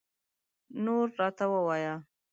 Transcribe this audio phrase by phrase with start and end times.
[0.83, 1.95] نور راته ووایه